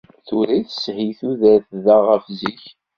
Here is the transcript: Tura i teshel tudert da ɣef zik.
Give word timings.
Tura 0.27 0.53
i 0.59 0.61
teshel 0.69 1.09
tudert 1.19 1.67
da 1.85 1.95
ɣef 2.07 2.25
zik. 2.39 2.61